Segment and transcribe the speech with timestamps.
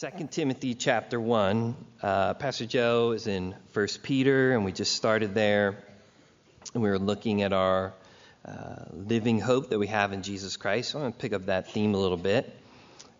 [0.00, 1.76] 2 Timothy chapter 1.
[2.00, 5.76] Uh, Pastor Joe is in 1 Peter, and we just started there.
[6.72, 7.92] And we were looking at our
[8.46, 10.92] uh, living hope that we have in Jesus Christ.
[10.92, 12.50] So I'm going to pick up that theme a little bit.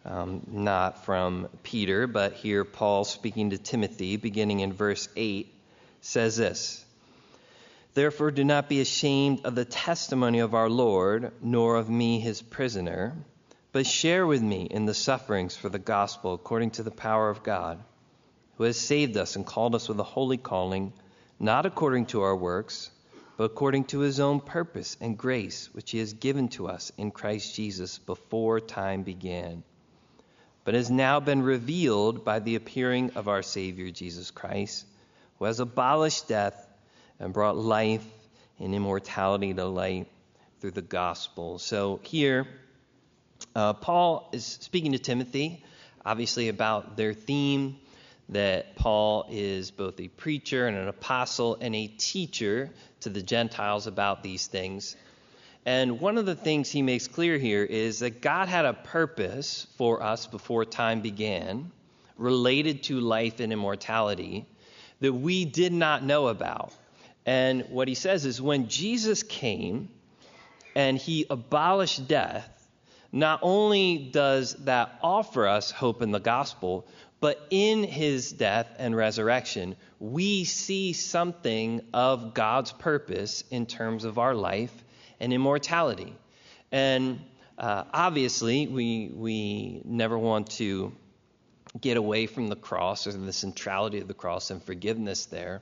[0.06, 5.52] Um, not from Peter, but here Paul speaking to Timothy, beginning in verse 8,
[6.00, 6.82] says this
[7.92, 12.40] Therefore, do not be ashamed of the testimony of our Lord, nor of me, his
[12.40, 13.14] prisoner
[13.72, 17.42] but share with me in the sufferings for the gospel according to the power of
[17.42, 17.82] God,
[18.56, 20.92] who has saved us and called us with a holy calling,
[21.38, 22.90] not according to our works,
[23.36, 27.10] but according to his own purpose and grace, which he has given to us in
[27.10, 29.62] Christ Jesus before time began,
[30.64, 34.84] but has now been revealed by the appearing of our Savior Jesus Christ,
[35.38, 36.66] who has abolished death
[37.18, 38.04] and brought life
[38.58, 40.06] and immortality to light
[40.60, 41.58] through the gospel.
[41.58, 42.46] So here,
[43.54, 45.64] uh, Paul is speaking to Timothy,
[46.04, 47.78] obviously, about their theme
[48.28, 53.86] that Paul is both a preacher and an apostle and a teacher to the Gentiles
[53.86, 54.96] about these things.
[55.66, 59.66] And one of the things he makes clear here is that God had a purpose
[59.76, 61.70] for us before time began
[62.16, 64.46] related to life and immortality
[65.00, 66.72] that we did not know about.
[67.26, 69.88] And what he says is when Jesus came
[70.74, 72.59] and he abolished death,
[73.12, 76.86] not only does that offer us hope in the gospel,
[77.20, 84.18] but in his death and resurrection, we see something of God's purpose in terms of
[84.18, 84.72] our life
[85.18, 86.14] and immortality.
[86.72, 87.20] And
[87.58, 90.92] uh, obviously, we, we never want to
[91.78, 95.60] get away from the cross or the centrality of the cross and forgiveness there.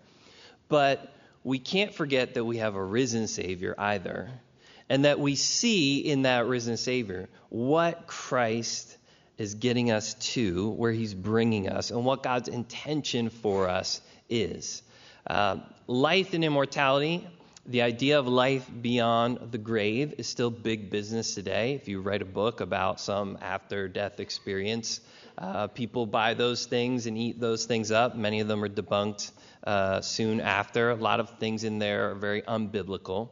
[0.69, 4.30] But we can't forget that we have a risen Savior either
[4.88, 8.97] and that we see in that risen Savior what Christ
[9.37, 14.82] is getting us to, where he's bringing us, and what God's intention for us is.
[15.27, 17.27] Uh, life and immortality,
[17.66, 21.75] the idea of life beyond the grave, is still big business today.
[21.75, 25.00] If you write a book about some after death experience,
[25.37, 28.16] uh, people buy those things and eat those things up.
[28.16, 29.31] Many of them are debunked
[29.62, 30.91] uh, soon after.
[30.91, 33.28] A lot of things in there are very unbiblical.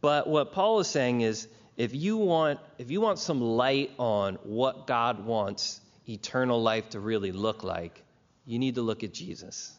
[0.00, 4.34] But what Paul is saying is if you want if you want some light on
[4.42, 8.02] what God wants eternal life to really look like,
[8.44, 9.72] you need to look at Jesus.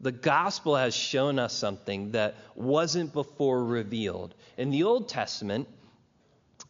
[0.00, 4.34] The gospel has shown us something that wasn't before revealed.
[4.56, 5.68] In the Old Testament,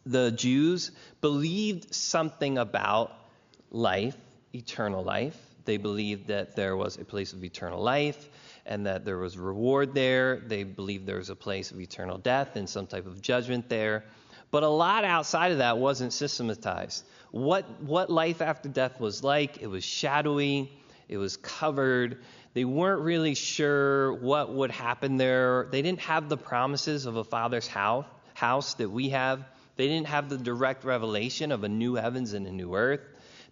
[0.05, 0.91] the Jews
[1.21, 3.13] believed something about
[3.69, 4.17] life,
[4.53, 5.37] eternal life.
[5.63, 8.27] They believed that there was a place of eternal life
[8.65, 10.37] and that there was reward there.
[10.37, 14.05] They believed there was a place of eternal death and some type of judgment there.
[14.51, 17.05] But a lot outside of that wasn't systematized.
[17.31, 20.71] What, what life after death was like, it was shadowy,
[21.07, 22.21] it was covered.
[22.53, 25.67] They weren't really sure what would happen there.
[25.71, 29.45] They didn't have the promises of a father's house, house that we have.
[29.77, 33.01] They didn't have the direct revelation of a new heavens and a new earth.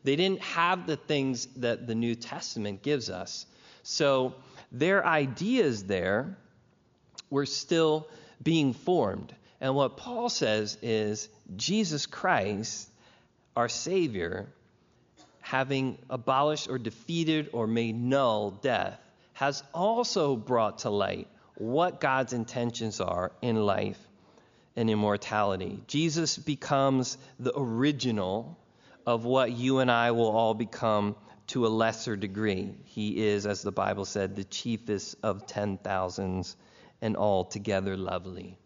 [0.03, 3.45] They didn't have the things that the New Testament gives us.
[3.83, 4.35] So
[4.71, 6.37] their ideas there
[7.29, 8.07] were still
[8.41, 9.33] being formed.
[9.61, 12.89] And what Paul says is Jesus Christ,
[13.55, 14.47] our Savior,
[15.41, 18.99] having abolished or defeated or made null death,
[19.33, 23.99] has also brought to light what God's intentions are in life
[24.75, 25.79] and immortality.
[25.87, 28.57] Jesus becomes the original
[29.05, 31.15] of what you and I will all become
[31.49, 32.75] to a lesser degree.
[32.85, 36.55] He is, as the Bible said, the chiefest of ten thousands
[37.01, 38.57] and altogether lovely.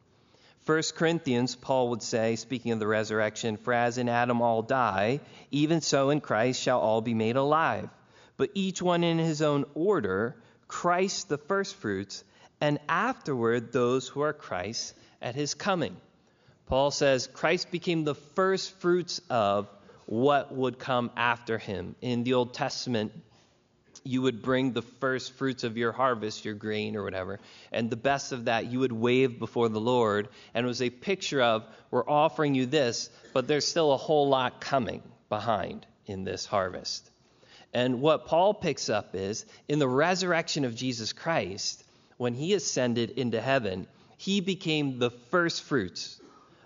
[0.65, 5.19] 1 Corinthians, Paul would say, speaking of the resurrection, For as in Adam all die,
[5.51, 7.89] even so in Christ shall all be made alive.
[8.37, 10.35] But each one in his own order,
[10.67, 12.23] Christ the firstfruits,
[12.61, 15.97] and afterward those who are Christ at his coming.
[16.65, 19.69] Paul says, Christ became the firstfruits of
[20.05, 21.95] what would come after him.
[22.01, 23.11] In the Old Testament,
[24.03, 27.39] you would bring the first fruits of your harvest, your grain or whatever,
[27.71, 30.27] and the best of that you would wave before the Lord.
[30.53, 34.27] And it was a picture of, we're offering you this, but there's still a whole
[34.27, 37.09] lot coming behind in this harvest.
[37.73, 41.83] And what Paul picks up is in the resurrection of Jesus Christ,
[42.17, 46.19] when he ascended into heaven, he became the first fruits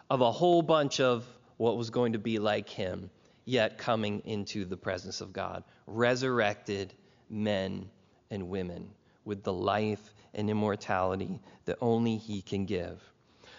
[0.10, 1.26] of a whole bunch of
[1.58, 3.10] what was going to be like him,
[3.48, 5.64] yet coming into the presence of God.
[5.88, 6.94] Resurrected
[7.30, 7.90] men
[8.30, 8.90] and women
[9.26, 13.02] with the life and immortality that only he can give.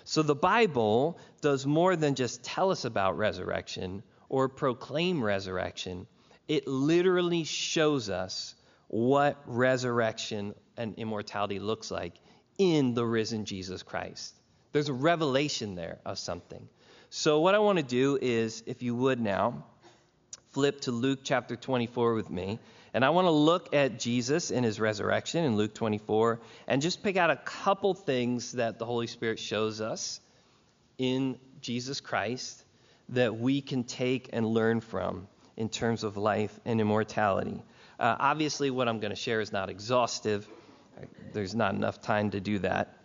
[0.04, 6.06] So the Bible does more than just tell us about resurrection or proclaim resurrection
[6.48, 8.54] it literally shows us
[8.88, 12.14] what resurrection and immortality looks like
[12.56, 14.34] in the risen Jesus Christ.
[14.72, 16.68] There's a revelation there of something.
[17.10, 19.64] So, what I want to do is, if you would now,
[20.50, 22.58] flip to Luke chapter 24 with me.
[22.94, 27.02] And I want to look at Jesus in his resurrection in Luke 24 and just
[27.02, 30.20] pick out a couple things that the Holy Spirit shows us
[30.96, 32.64] in Jesus Christ
[33.10, 37.62] that we can take and learn from in terms of life and immortality.
[37.98, 40.48] Uh, obviously, what I'm going to share is not exhaustive,
[41.32, 42.96] there's not enough time to do that.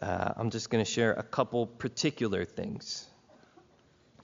[0.00, 3.06] Uh, I'm just going to share a couple particular things.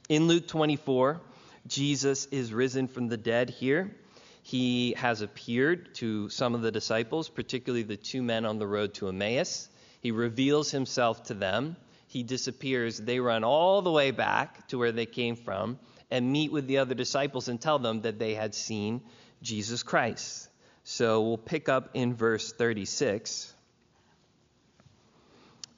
[0.08, 1.20] In Luke 24,
[1.68, 3.94] Jesus is risen from the dead here.
[4.42, 8.94] He has appeared to some of the disciples, particularly the two men on the road
[8.94, 9.68] to Emmaus.
[10.00, 11.76] He reveals himself to them.
[12.06, 12.98] He disappears.
[12.98, 15.78] They run all the way back to where they came from
[16.10, 19.02] and meet with the other disciples and tell them that they had seen
[19.42, 20.48] Jesus Christ.
[20.84, 23.52] So we'll pick up in verse 36.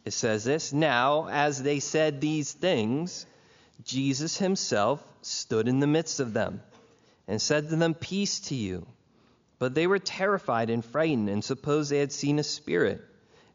[0.04, 3.26] It says this Now, as they said these things,
[3.82, 6.62] Jesus himself stood in the midst of them
[7.28, 8.86] and said to them, Peace to you.
[9.58, 13.02] But they were terrified and frightened and supposed they had seen a spirit.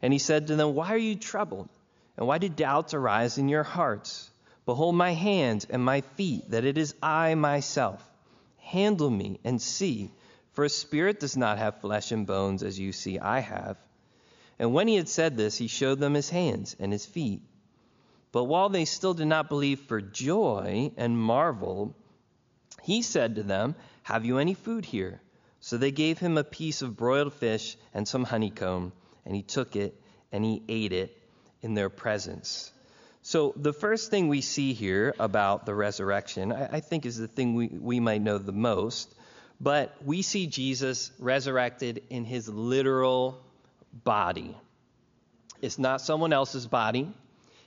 [0.00, 1.68] And he said to them, Why are you troubled?
[2.16, 4.30] And why do doubts arise in your hearts?
[4.64, 8.02] Behold my hands and my feet, that it is I myself.
[8.58, 10.10] Handle me and see,
[10.52, 13.76] for a spirit does not have flesh and bones as you see I have.
[14.58, 17.42] And when he had said this, he showed them his hands and his feet.
[18.36, 21.96] But while they still did not believe for joy and marvel,
[22.82, 25.22] he said to them, Have you any food here?
[25.60, 28.92] So they gave him a piece of broiled fish and some honeycomb,
[29.24, 29.98] and he took it
[30.32, 31.16] and he ate it
[31.62, 32.70] in their presence.
[33.22, 37.28] So, the first thing we see here about the resurrection, I, I, think, is the
[37.28, 39.14] thing we, we might know the most.
[39.62, 43.42] But we see Jesus resurrected in his literal
[44.04, 44.54] body.
[45.62, 47.14] It's not someone else's body.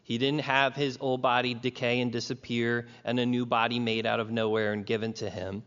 [0.10, 4.20] He didn't have his old body decay and disappear and a new body made out
[4.20, 5.62] of nowhere and given to him.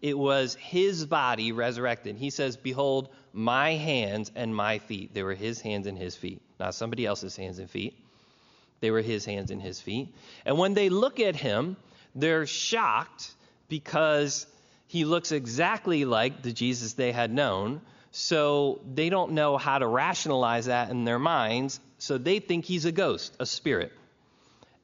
[0.00, 2.16] It was his body resurrected.
[2.16, 5.14] He says, Behold, my hands and my feet.
[5.14, 7.98] They were his hands and his feet, not somebody else's hands and feet.
[8.78, 10.14] They were his hands and his feet.
[10.46, 11.76] And when they look at him,
[12.14, 13.32] they're shocked
[13.68, 14.46] because
[14.86, 17.80] he looks exactly like the Jesus they had known.
[18.12, 21.80] So they don't know how to rationalize that in their minds.
[21.98, 23.92] So they think he's a ghost, a spirit.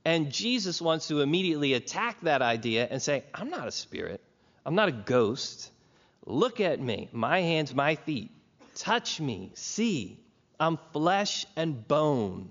[0.05, 4.21] And Jesus wants to immediately attack that idea and say, I'm not a spirit.
[4.67, 5.71] I'm not a ghost.
[6.27, 8.31] Look at me, my hands, my feet.
[8.75, 10.19] Touch me, see.
[10.59, 12.51] I'm flesh and bone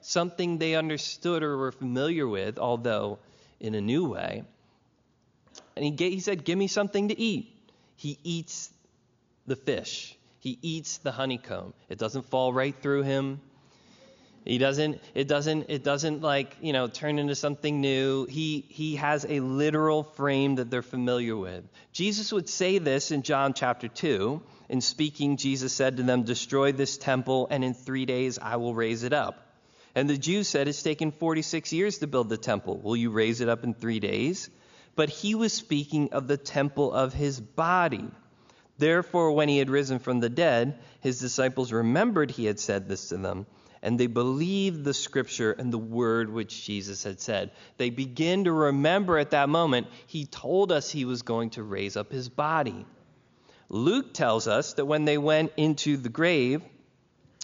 [0.00, 3.18] something they understood or were familiar with, although
[3.58, 4.44] in a new way.
[5.76, 7.54] And he, he said, Give me something to eat.
[7.96, 8.70] He eats
[9.46, 11.74] the fish, he eats the honeycomb.
[11.88, 13.40] It doesn't fall right through him.
[14.44, 18.24] He doesn't, it doesn't, it doesn't like, you know, turn into something new.
[18.24, 21.64] He, he has a literal frame that they're familiar with.
[21.92, 24.42] Jesus would say this in John chapter 2.
[24.70, 28.74] In speaking, Jesus said to them, Destroy this temple, and in three days I will
[28.74, 29.46] raise it up.
[29.94, 32.78] And the Jews said, It's taken 46 years to build the temple.
[32.78, 34.48] Will you raise it up in three days?
[34.96, 38.08] But he was speaking of the temple of his body.
[38.78, 43.08] Therefore, when he had risen from the dead, his disciples remembered he had said this
[43.08, 43.46] to them,
[43.82, 47.50] and they believed the scripture and the word which Jesus had said.
[47.76, 51.96] They begin to remember at that moment, he told us he was going to raise
[51.96, 52.86] up his body.
[53.68, 56.62] Luke tells us that when they went into the grave,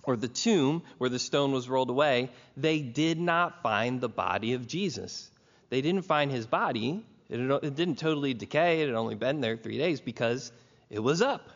[0.06, 4.54] or the tomb where the stone was rolled away, they did not find the body
[4.54, 5.30] of Jesus.
[5.68, 7.04] They didn't find his body.
[7.28, 8.82] It, didn't totally decay.
[8.82, 10.52] It had only been there three days because
[10.90, 11.50] it was up.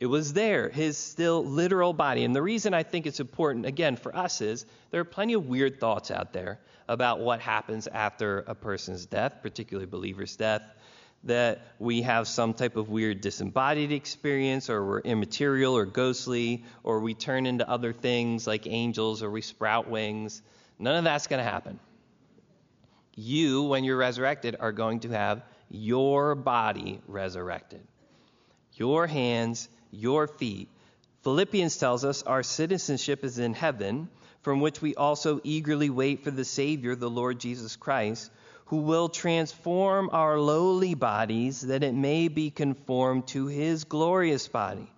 [0.00, 2.24] It was there, his still literal body.
[2.24, 5.46] And the reason I think it's important, again, for us is there are plenty of
[5.46, 10.62] weird thoughts out there about what happens after a person's death, particularly believer's death
[11.24, 17.00] that we have some type of weird disembodied experience, or we're immaterial or ghostly, or
[17.00, 20.40] we turn into other things like angels, or we sprout wings.
[20.78, 21.78] None of that's going to happen.
[23.14, 27.86] You, when you're resurrected, are going to have your body resurrected.
[28.72, 30.68] Your hands, your feet.
[31.22, 34.08] Philippians tells us our citizenship is in heaven,
[34.42, 38.30] from which we also eagerly wait for the Savior, the Lord Jesus Christ,
[38.66, 44.90] who will transform our lowly bodies that it may be conformed to his glorious body,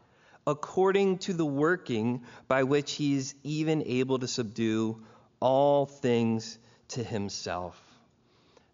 [0.47, 5.03] according to the working by which he is even able to subdue
[5.41, 6.59] all things
[6.89, 7.81] to himself.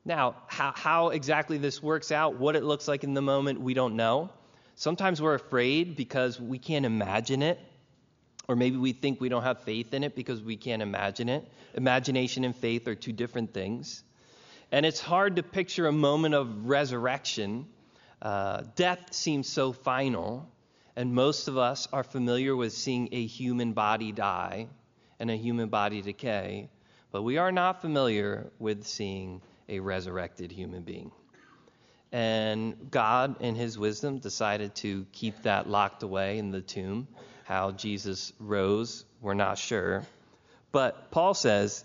[0.04, 3.75] Now, how, how, exactly this works out, what it looks like in the moment, we
[3.75, 4.30] don't know.
[4.78, 7.58] Sometimes we're afraid because we can't imagine it,
[8.47, 11.44] or maybe we think we don't have faith in it because we can't imagine it.
[11.75, 14.04] Imagination and faith are two different things.
[14.70, 17.66] And it's hard to picture a moment of resurrection.
[18.23, 20.49] Uh, death seems so final,
[20.94, 24.68] and most of us are familiar with seeing a human body die
[25.18, 26.70] and a human body decay,
[27.11, 31.11] but we are not familiar with seeing a resurrected human being.
[32.10, 37.08] And God, in His wisdom, decided to keep that locked away in the tomb.
[37.44, 40.04] How Jesus rose, we're not sure.
[40.72, 41.84] But Paul says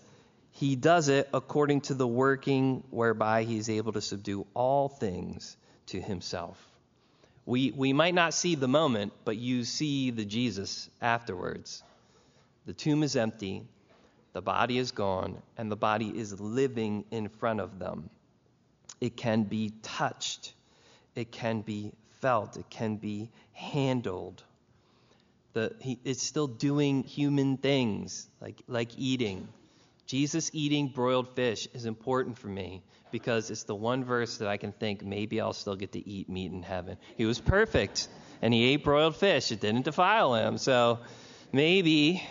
[0.52, 5.58] he does it according to the working whereby he is able to subdue all things
[5.88, 6.64] to himself.
[7.46, 11.84] We, we might not see the moment, but you see the Jesus afterwards.
[12.66, 13.64] The tomb is empty,
[14.34, 18.10] the body is gone, and the body is living in front of them.
[19.04, 20.54] It can be touched,
[21.14, 21.92] it can be
[22.22, 24.42] felt, it can be handled.
[25.52, 29.50] The, he, it's still doing human things, like, like eating.
[30.06, 32.82] Jesus eating broiled fish is important for me
[33.12, 36.30] because it's the one verse that I can think maybe I'll still get to eat
[36.30, 36.98] meat in heaven.
[37.18, 38.08] He was perfect
[38.42, 39.52] and he ate broiled fish.
[39.52, 40.58] It didn't defile him.
[40.58, 41.00] So
[41.52, 42.24] maybe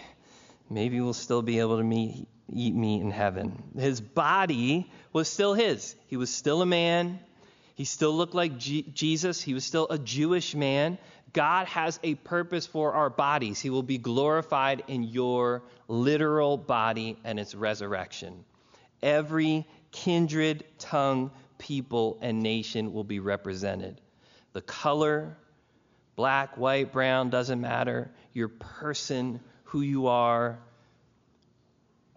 [0.70, 3.62] maybe we'll still be able to meet, eat meat in heaven.
[3.76, 5.94] His body was still his.
[6.06, 7.18] He was still a man.
[7.74, 9.40] He still looked like G- Jesus.
[9.40, 10.98] He was still a Jewish man.
[11.32, 13.60] God has a purpose for our bodies.
[13.60, 18.44] He will be glorified in your literal body and its resurrection.
[19.02, 24.00] Every kindred, tongue, people, and nation will be represented.
[24.52, 25.36] The color,
[26.16, 28.10] black, white, brown, doesn't matter.
[28.34, 30.58] Your person who you are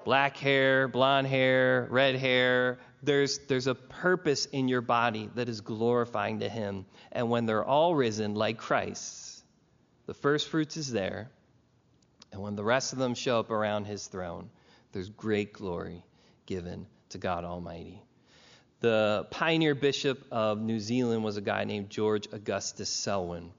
[0.05, 2.77] black hair, blonde hair, red hair.
[3.03, 6.85] There's, there's a purpose in your body that is glorifying to Him.
[7.11, 9.43] And when they're all risen like Christ,
[10.05, 11.29] the first fruits is there.
[12.31, 14.49] And when the rest of them show up around His throne,
[14.93, 16.05] there's great glory
[16.45, 18.01] given to God Almighty.
[18.81, 23.51] The pioneer bishop of New Zealand was a guy named George Augustus Selwyn.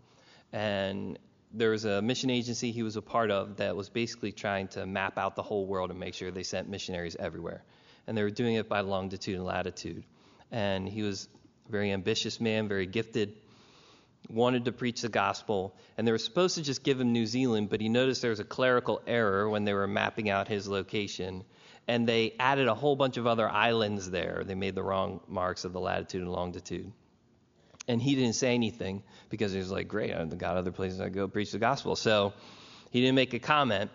[0.53, 1.19] And
[1.57, 4.85] there was a mission agency he was a part of that was basically trying to
[4.85, 7.63] map out the whole world and make sure they sent missionaries everywhere.
[8.07, 10.05] And they were doing it by longitude and latitude.
[10.53, 11.29] And he was
[11.69, 13.35] a very ambitious man, very gifted,
[14.29, 15.75] wanted to preach the gospel.
[15.97, 18.41] And they were supposed to just give him New Zealand, but he noticed there was
[18.41, 21.43] a clerical error when they were mapping out his location.
[21.89, 24.43] And they added a whole bunch of other islands there.
[24.45, 26.93] They made the wrong marks of the latitude and longitude.
[27.88, 31.09] And he didn't say anything because he was like, great, I've got other places I
[31.09, 31.95] go preach the gospel.
[31.95, 32.33] So
[32.90, 33.90] he didn't make a comment.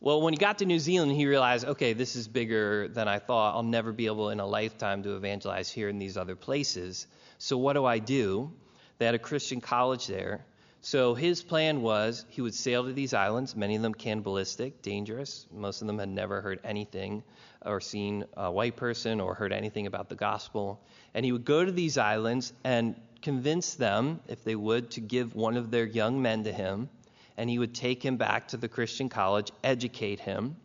[0.00, 3.18] Well, when he got to New Zealand, he realized, okay, this is bigger than I
[3.18, 3.54] thought.
[3.54, 7.06] I'll never be able in a lifetime to evangelize here in these other places.
[7.38, 8.50] So what do I do?
[8.98, 10.44] They had a Christian college there.
[10.82, 15.46] So his plan was he would sail to these islands, many of them cannibalistic, dangerous.
[15.52, 17.22] Most of them had never heard anything
[17.66, 20.80] or seen a white person or heard anything about the gospel.
[21.12, 25.34] And he would go to these islands and convince them, if they would, to give
[25.34, 26.88] one of their young men to him,
[27.36, 30.56] and he would take him back to the Christian college, educate him,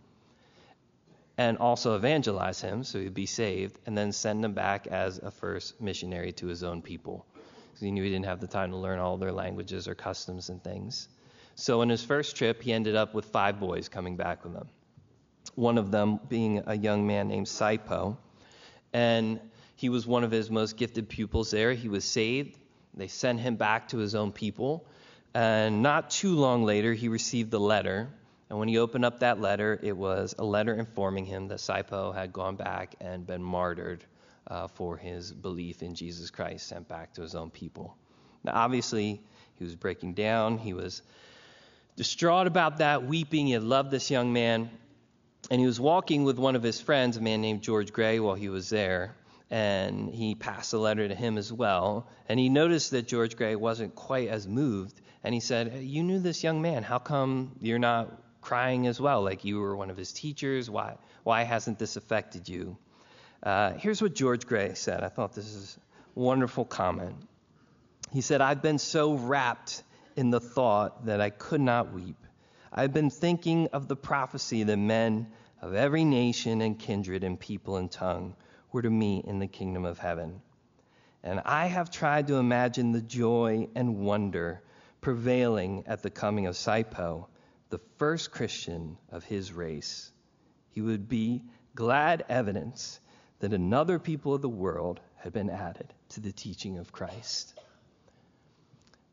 [1.37, 5.31] and also evangelize him so he'd be saved, and then send him back as a
[5.31, 7.25] first missionary to his own people.
[7.67, 10.49] Because he knew he didn't have the time to learn all their languages or customs
[10.49, 11.09] and things.
[11.55, 14.67] So in his first trip, he ended up with five boys coming back with him.
[15.55, 18.17] One of them being a young man named Saipo.
[18.93, 19.39] And
[19.75, 21.73] he was one of his most gifted pupils there.
[21.73, 22.57] He was saved.
[22.93, 24.85] They sent him back to his own people.
[25.33, 28.07] And not too long later, he received a letter.
[28.49, 32.15] And when he opened up that letter, it was a letter informing him that Saipo
[32.15, 34.05] had gone back and been martyred
[34.47, 37.97] uh, for his belief in Jesus Christ, sent back to his own people.
[38.45, 39.21] Now, obviously,
[39.55, 40.57] he was breaking down.
[40.57, 41.01] He was
[41.97, 43.47] distraught about that, weeping.
[43.47, 44.69] He had loved this young man.
[45.51, 48.35] And he was walking with one of his friends, a man named George Gray, while
[48.35, 49.15] he was there
[49.55, 52.09] and he passed the letter to him as well.
[52.27, 56.19] And he noticed that George Gray wasn't quite as moved, and he said, "You knew
[56.19, 56.83] this young man.
[56.83, 59.23] How come you're not crying as well?
[59.23, 60.69] Like you were one of his teachers.
[60.69, 62.77] Why why hasn't this affected you?"
[63.43, 65.05] Uh, here's what George Gray said.
[65.05, 65.77] I thought this is
[66.17, 67.15] a wonderful comment.
[68.11, 69.83] He said, I've been so wrapped
[70.17, 72.17] in the thought that I could not weep.
[72.73, 75.27] I've been thinking of the prophecy that men
[75.61, 78.35] of every nation and kindred and people and tongue
[78.75, 80.41] were to meet in the kingdom of heaven.
[81.23, 84.61] And I have tried to imagine the joy and wonder
[84.99, 87.27] prevailing at the coming of Saipo,
[87.69, 90.11] the first Christian of his race.
[90.71, 91.41] He would be
[91.73, 92.99] glad evidence
[93.39, 97.57] that another people of the world had been added to the teaching of Christ.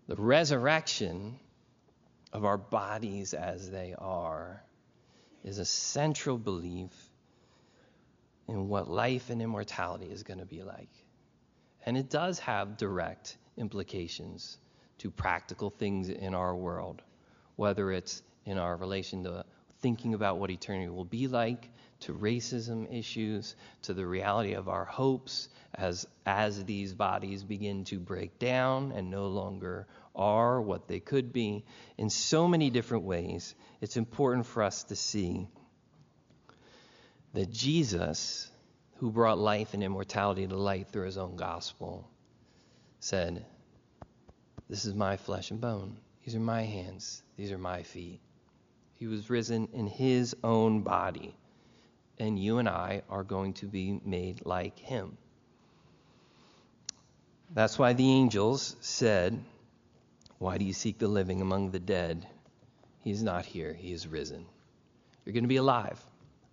[0.08, 1.38] The resurrection
[2.32, 4.64] of our bodies as they are
[5.44, 7.11] is a central belief
[8.52, 10.90] in what life and immortality is going to be like.
[11.86, 14.58] And it does have direct implications
[14.98, 17.02] to practical things in our world,
[17.56, 19.44] whether it's in our relation to
[19.80, 24.84] thinking about what eternity will be like, to racism issues, to the reality of our
[24.84, 31.00] hopes as, as these bodies begin to break down and no longer are what they
[31.00, 31.64] could be.
[31.96, 35.48] In so many different ways, it's important for us to see
[37.34, 38.50] that Jesus,
[38.96, 42.08] who brought life and immortality to light through his own gospel,
[43.00, 43.44] said,
[44.68, 45.96] This is my flesh and bone.
[46.24, 47.22] These are my hands.
[47.36, 48.20] These are my feet.
[48.94, 51.34] He was risen in his own body,
[52.18, 55.16] and you and I are going to be made like him.
[57.54, 59.42] That's why the angels said,
[60.38, 62.26] Why do you seek the living among the dead?
[63.00, 64.46] He is not here, he is risen.
[65.24, 66.00] You're going to be alive,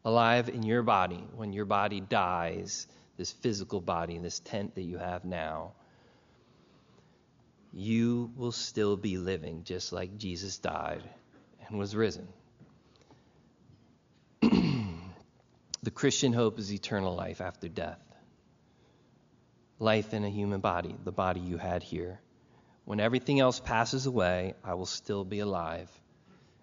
[0.06, 1.24] alive in your body.
[1.36, 2.88] When your body dies,
[3.18, 5.74] this physical body, this tent that you have now,
[7.74, 11.04] you will still be living just like Jesus died
[11.68, 12.28] and was risen.
[14.42, 18.00] the Christian hope is eternal life after death.
[19.78, 22.20] Life in a human body, the body you had here.
[22.86, 25.90] When everything else passes away, I will still be alive.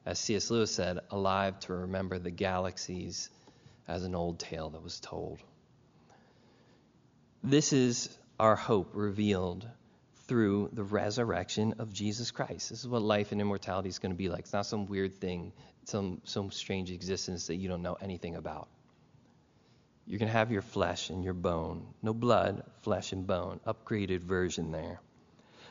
[0.07, 0.51] As C.S.
[0.53, 3.29] Lewis said, alive to remember the galaxies
[3.88, 5.40] as an old tale that was told.
[7.42, 9.69] This is our hope revealed
[10.29, 12.71] through the resurrection of Jesus Christ.
[12.71, 14.40] This is what life and immortality is going to be like.
[14.40, 15.53] It's not some weird thing,
[15.85, 18.69] some, some strange existence that you don't know anything about.
[20.07, 21.85] You're going to have your flesh and your bone.
[22.01, 23.59] No blood, flesh and bone.
[23.66, 25.01] Upgraded version there.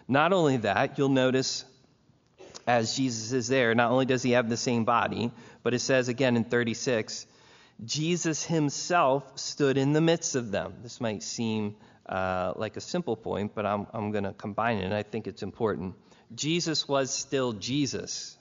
[0.09, 1.63] Not only that, you'll notice
[2.67, 5.31] as Jesus is there, not only does he have the same body,
[5.63, 7.27] but it says again in 36,
[7.83, 10.75] Jesus himself stood in the midst of them.
[10.81, 11.75] This might seem
[12.07, 15.27] uh, like a simple point, but I'm, I'm going to combine it, and I think
[15.27, 15.95] it's important.
[16.33, 18.37] Jesus was still Jesus.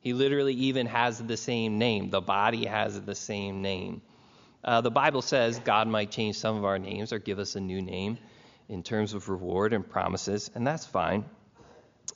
[0.00, 2.10] He literally even has the same name.
[2.10, 4.02] The body has the same name.
[4.64, 7.60] Uh, the Bible says God might change some of our names or give us a
[7.60, 8.18] new name
[8.68, 11.24] in terms of reward and promises, and that's fine.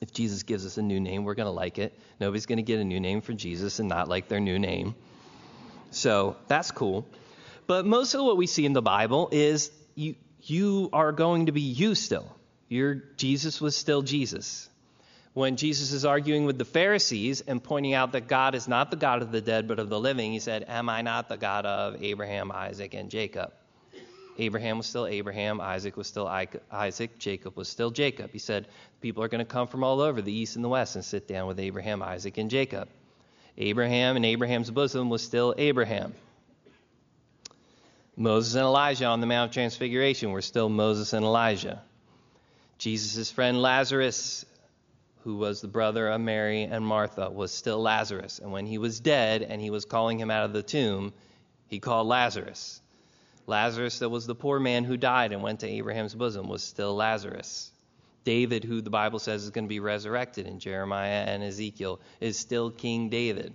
[0.01, 1.99] If Jesus gives us a new name, we're going to like it.
[2.21, 4.95] Nobody's going to get a new name for Jesus and not like their new name.
[5.91, 7.07] So that's cool.
[7.67, 11.53] But most of what we see in the Bible is you, you are going to
[11.53, 12.35] be you still.
[12.69, 14.69] Your Jesus was still Jesus.
[15.33, 18.97] When Jesus is arguing with the Pharisees and pointing out that God is not the
[18.97, 21.67] God of the dead but of the living, he said, Am I not the God
[21.67, 23.53] of Abraham, Isaac, and Jacob?
[24.39, 26.27] Abraham was still Abraham, Isaac was still
[26.73, 28.31] Isaac, Jacob was still Jacob.
[28.33, 28.67] He said,
[29.01, 31.29] People are going to come from all over the east and the west and sit
[31.29, 32.89] down with Abraham, Isaac, and Jacob.
[33.57, 36.15] Abraham and Abraham's bosom was still Abraham.
[38.17, 41.83] Moses and Elijah on the Mount of Transfiguration were still Moses and Elijah.
[42.79, 44.45] Jesus' friend Lazarus,
[45.23, 48.41] who was the brother of Mary and Martha, was still Lazarus.
[48.41, 51.13] And when he was dead and he was calling him out of the tomb,
[51.69, 52.81] he called Lazarus.
[53.47, 56.95] Lazarus, that was the poor man who died and went to Abraham's bosom, was still
[56.95, 57.71] Lazarus.
[58.25, 62.39] David, who the Bible says is going to be resurrected in Jeremiah and Ezekiel, is
[62.39, 63.53] still King David.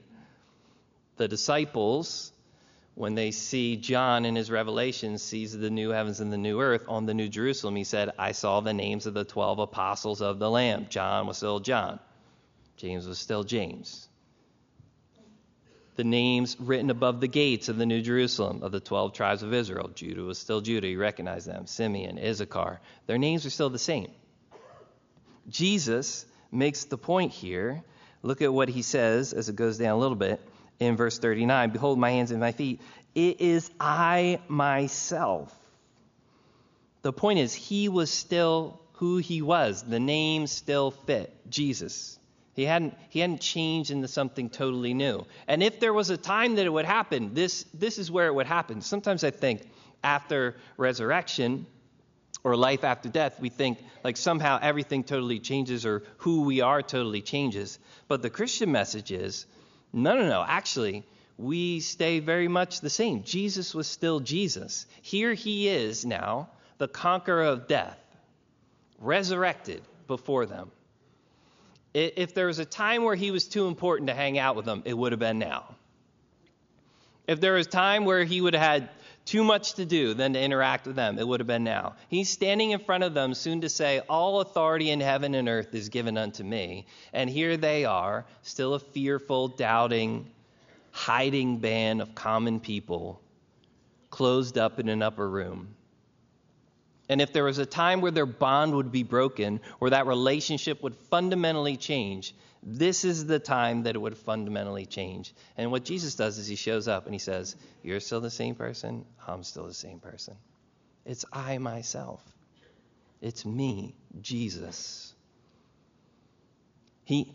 [1.17, 2.31] The disciples,
[2.93, 6.83] when they see John in his revelation sees the new heavens and the new earth
[6.89, 10.37] on the new Jerusalem, he said, I saw the names of the 12 apostles of
[10.37, 10.87] the Lamb.
[10.89, 11.99] John was still John.
[12.75, 14.08] James was still James.
[15.99, 19.53] The names written above the gates of the New Jerusalem of the 12 tribes of
[19.53, 19.89] Israel.
[19.93, 20.87] Judah was still Judah.
[20.87, 21.67] You recognize them.
[21.67, 22.79] Simeon, Issachar.
[23.05, 24.09] Their names are still the same.
[25.49, 27.83] Jesus makes the point here.
[28.23, 30.39] Look at what he says as it goes down a little bit
[30.79, 32.79] in verse 39 Behold, my hands and my feet.
[33.13, 35.53] It is I myself.
[37.01, 39.83] The point is, he was still who he was.
[39.83, 42.18] The name still fit Jesus.
[42.53, 45.25] He hadn't, he hadn't changed into something totally new.
[45.47, 48.35] And if there was a time that it would happen, this, this is where it
[48.35, 48.81] would happen.
[48.81, 49.61] Sometimes I think
[50.03, 51.65] after resurrection,
[52.43, 56.81] or life after death, we think like somehow everything totally changes or who we are
[56.81, 57.79] totally changes.
[58.07, 59.45] But the Christian message is
[59.91, 60.45] no, no, no.
[60.47, 61.03] Actually,
[61.37, 63.23] we stay very much the same.
[63.23, 64.85] Jesus was still Jesus.
[65.01, 67.97] Here he is now, the conqueror of death,
[68.99, 70.71] resurrected before them.
[71.99, 74.83] If there was a time where he was too important to hang out with them,
[74.85, 75.75] it would have been now.
[77.27, 78.89] If there was a time where he would have had
[79.25, 81.95] too much to do than to interact with them, it would have been now.
[82.07, 85.75] He's standing in front of them soon to say, All authority in heaven and earth
[85.75, 86.87] is given unto me.
[87.13, 90.31] And here they are, still a fearful, doubting,
[90.91, 93.21] hiding band of common people,
[94.09, 95.75] closed up in an upper room.
[97.09, 100.83] And if there was a time where their bond would be broken, or that relationship
[100.83, 105.33] would fundamentally change, this is the time that it would fundamentally change.
[105.57, 108.53] And what Jesus does is he shows up and he says, You're still the same
[108.53, 109.05] person.
[109.27, 110.35] I'm still the same person.
[111.05, 112.21] It's I myself.
[113.21, 115.13] It's me, Jesus.
[117.03, 117.33] He,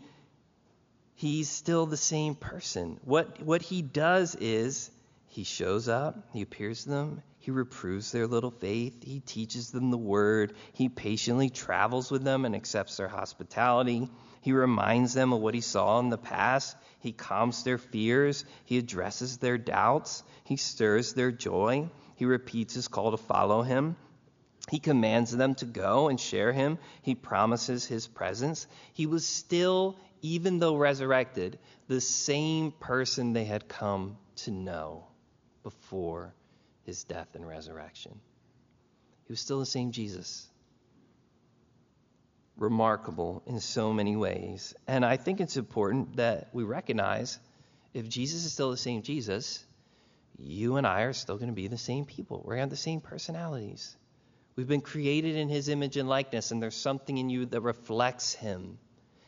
[1.15, 2.99] he's still the same person.
[3.03, 4.89] What, what he does is
[5.27, 9.91] he shows up, he appears to them, he reproves their little faith, he teaches them
[9.91, 14.09] the word, he patiently travels with them and accepts their hospitality.
[14.41, 16.75] He reminds them of what he saw in the past.
[16.97, 18.45] He calms their fears.
[18.65, 20.23] He addresses their doubts.
[20.43, 21.87] He stirs their joy.
[22.15, 23.95] He repeats his call to follow him.
[24.71, 26.79] He commands them to go and share him.
[27.03, 28.65] He promises his presence.
[28.93, 35.05] He was still, even though resurrected, the same person they had come to know
[35.61, 36.33] before
[36.85, 38.19] his death and resurrection.
[39.27, 40.47] He was still the same Jesus
[42.57, 44.73] remarkable in so many ways.
[44.87, 47.39] And I think it's important that we recognize
[47.93, 49.63] if Jesus is still the same Jesus,
[50.37, 52.37] you and I are still going to be the same people.
[52.37, 53.95] We're going to have the same personalities.
[54.55, 58.33] We've been created in his image and likeness, and there's something in you that reflects
[58.33, 58.77] him.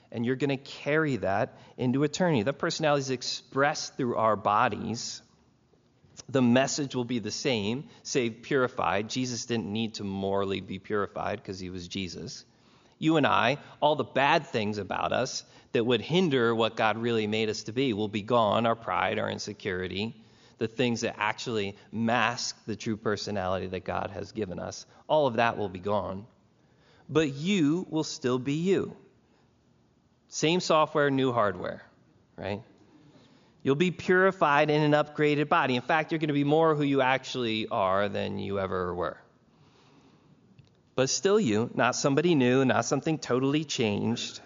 [0.10, 2.44] And you're going to carry that into eternity.
[2.44, 5.22] That personality is expressed through our bodies.
[6.30, 9.10] The message will be the same, saved, purified.
[9.10, 12.46] Jesus didn't need to morally be purified because he was Jesus
[13.00, 17.28] you and I, all the bad things about us that would hinder what God really
[17.28, 20.16] made us to be will be gone our pride, our insecurity,
[20.58, 24.86] the things that actually mask the true personality that God has given us.
[25.08, 26.26] All of that will be gone.
[27.10, 28.96] But you will still be you.
[30.30, 31.84] Same software, new hardware,
[32.36, 32.62] right?
[33.68, 35.76] You'll be purified in an upgraded body.
[35.76, 39.18] In fact, you're going to be more who you actually are than you ever were
[40.98, 44.40] but still you, not somebody new, not something totally changed.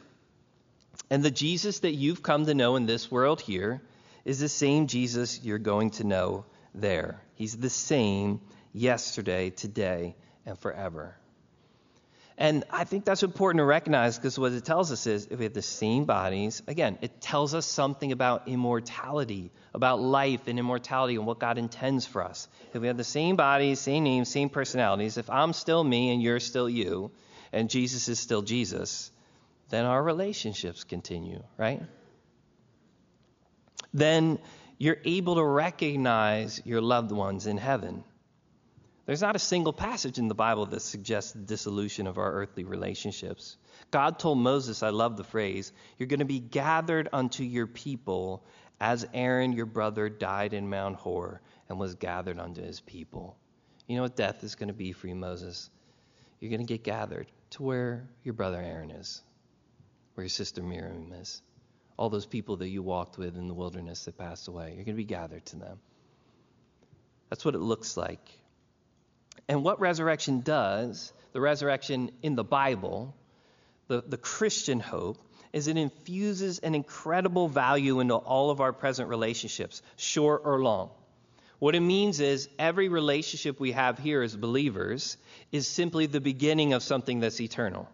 [1.10, 3.82] And the Jesus that you've come to know in this world here
[4.26, 6.44] is the same Jesus you're going to know
[6.76, 7.22] there.
[7.36, 8.42] He's the same
[8.74, 11.16] yesterday, today, and forever.
[12.42, 15.46] And I think that's important to recognize because what it tells us is if we
[15.46, 21.18] have the same bodies, again, it tells us something about immortality, about life and immortality
[21.18, 22.48] and what God intends for us.
[22.74, 26.20] If we have the same bodies, same names, same personalities, if I'm still me and
[26.20, 27.12] you're still you,
[27.54, 29.12] and Jesus is still Jesus,
[29.70, 31.84] then our relationships continue, right?
[33.94, 34.40] Then
[34.80, 38.04] you're able to recognize your loved ones in heaven.
[39.06, 42.64] There's not a single passage in the Bible that suggests the dissolution of our earthly
[42.64, 43.58] relationships.
[43.90, 48.44] God told Moses, I love the phrase, you're going to be gathered unto your people
[48.80, 53.38] as Aaron, your brother, died in Mount Hor and was gathered unto his people.
[53.88, 55.70] You know what death is going to be for you, Moses?
[56.40, 59.22] You're going to get gathered to where your brother Aaron is,
[60.14, 61.42] where your sister Miriam is,
[61.98, 64.68] all those people that you walked with in the wilderness that passed away.
[64.76, 65.80] You're going to be gathered to them.
[67.30, 68.41] That's what it looks like
[69.48, 73.16] and what resurrection does, the resurrection in the Bible,
[73.88, 75.18] the, the Christian hope,
[75.54, 80.90] is it infuses an incredible value into all of our present relationships, short or long.
[81.60, 85.18] What it means is every relationship we have here as believers
[85.52, 87.88] is simply the beginning of something that's eternal.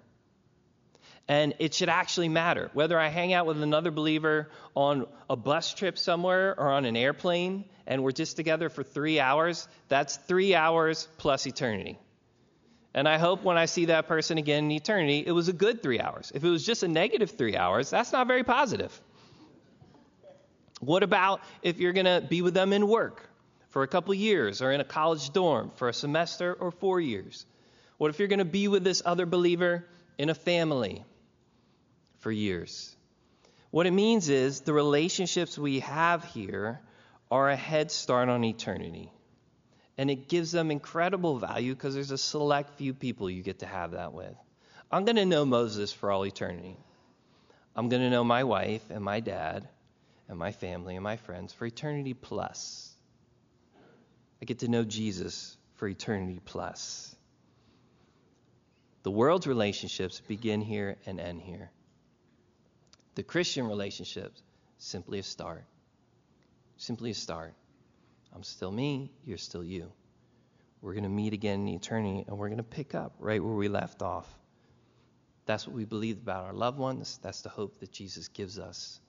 [1.27, 2.69] And it should actually matter.
[2.73, 6.95] Whether I hang out with another believer on a bus trip somewhere or on an
[6.95, 11.97] airplane and we're just together for three hours, that's three hours plus eternity.
[12.93, 15.83] And I hope when I see that person again in eternity, it was a good
[15.83, 16.31] three hours.
[16.33, 18.99] If it was just a negative three hours, that's not very positive.
[20.79, 23.27] What about if you're going to be with them in work
[23.69, 27.45] for a couple years or in a college dorm for a semester or four years?
[27.97, 29.85] What if you're going to be with this other believer
[30.17, 31.03] in a family
[32.27, 32.93] for years.
[33.71, 36.81] What it means is the relationships we have here
[37.31, 39.13] are a head start on eternity.
[39.97, 43.65] And it gives them incredible value because there's a select few people you get to
[43.65, 44.35] have that with.
[44.91, 46.75] I'm going to know Moses for all eternity.
[47.77, 49.65] I'm going to know my wife and my dad
[50.27, 52.93] and my family and my friends for eternity plus.
[54.41, 57.15] I get to know Jesus for eternity plus.
[59.03, 61.71] The world's relationships begin here and end here.
[63.17, 64.43] The Christian relationships
[64.77, 65.65] simply a start.
[66.77, 67.55] Simply a start.
[68.31, 69.91] I'm still me, you're still you.
[70.83, 73.55] We're going to meet again in eternity and we're going to pick up right where
[73.55, 74.27] we left off.
[75.47, 77.19] That's what we believe about our loved ones.
[77.23, 78.99] That's the hope that Jesus gives us,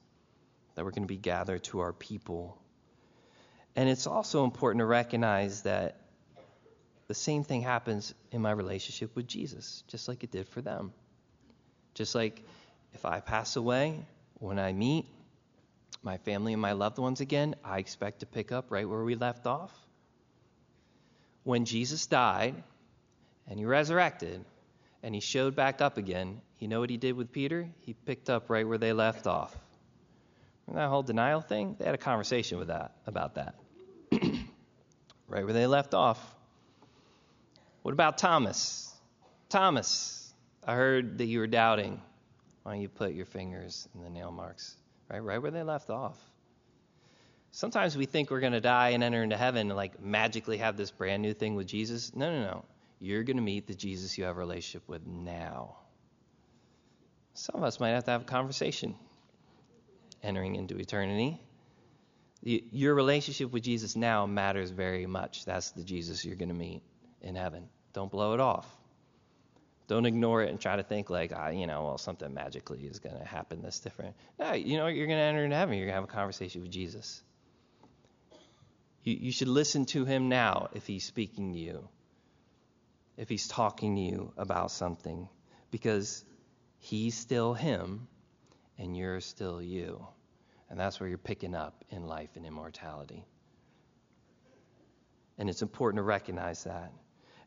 [0.73, 2.59] that we're going to be gathered to our people.
[3.75, 6.01] And it's also important to recognize that
[7.07, 10.93] the same thing happens in my relationship with Jesus, just like it did for them.
[11.93, 12.43] Just like
[12.93, 15.05] if I pass away, when I meet
[16.01, 19.15] my family and my loved ones again, I expect to pick up right where we
[19.15, 19.73] left off.
[21.43, 22.55] When Jesus died
[23.47, 24.45] and he resurrected,
[25.03, 27.67] and he showed back up again, you know what he did with Peter?
[27.79, 29.55] He picked up right where they left off.
[30.73, 31.75] That whole denial thing?
[31.79, 33.55] They had a conversation with that about that.
[35.27, 36.19] right where they left off.
[37.81, 38.93] What about Thomas?
[39.47, 40.31] Thomas,
[40.63, 42.01] I heard that you were doubting.
[42.63, 44.75] Why don't you put your fingers in the nail marks?
[45.09, 46.17] Right, right where they left off.
[47.51, 50.77] Sometimes we think we're going to die and enter into heaven and like magically have
[50.77, 52.15] this brand new thing with Jesus.
[52.15, 52.65] No, no, no
[52.99, 55.77] you're going to meet the Jesus you have a relationship with now.
[57.33, 58.95] Some of us might have to have a conversation
[60.21, 61.39] entering into eternity.
[62.41, 65.45] Your relationship with Jesus now matters very much.
[65.45, 66.81] That's the Jesus you're going to meet
[67.21, 67.69] in heaven.
[67.93, 68.65] Don't blow it off.
[69.89, 72.99] Don't ignore it and try to think like, ah, you know, well, something magically is
[72.99, 74.15] going to happen that's different.
[74.39, 75.75] No, you know, you're going to enter into heaven.
[75.75, 77.21] You're going to have a conversation with Jesus.
[79.03, 81.89] You, you should listen to him now if he's speaking to you
[83.19, 85.27] if he's talking to you about something
[85.71, 86.23] because
[86.77, 88.07] he's still him
[88.77, 90.07] and you're still you.
[90.69, 93.25] And that's where you're picking up in life and immortality.
[95.37, 96.93] And it's important to recognize that.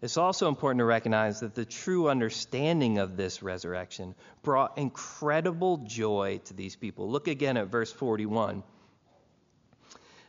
[0.02, 6.40] It's also important to recognize that the true understanding of this resurrection brought incredible joy
[6.46, 7.08] to these people.
[7.08, 8.64] Look again at verse 41.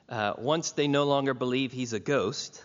[0.08, 2.64] Uh, once they no longer believe he's a ghost,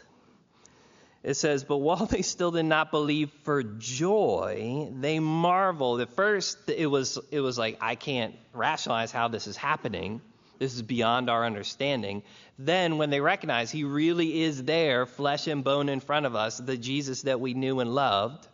[1.22, 6.02] it says, But while they still did not believe for joy, they marveled.
[6.02, 10.20] At first, it was, it was like, I can't rationalize how this is happening.
[10.58, 12.22] This is beyond our understanding.
[12.58, 16.58] Then, when they recognize he really is there, flesh and bone in front of us,
[16.58, 18.48] the Jesus that we knew and loved,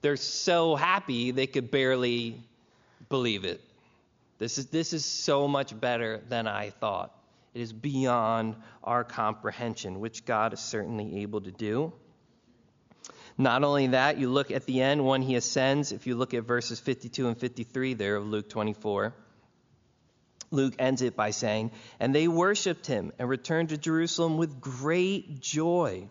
[0.00, 2.40] they're so happy they could barely
[3.08, 3.60] believe it.
[4.38, 7.14] This is, this is so much better than I thought.
[7.54, 11.92] It is beyond our comprehension, which God is certainly able to do.
[13.38, 16.44] Not only that, you look at the end when he ascends, if you look at
[16.44, 19.14] verses 52 and 53 there of Luke 24.
[20.50, 25.40] Luke ends it by saying, And they worshiped him and returned to Jerusalem with great
[25.40, 26.08] joy.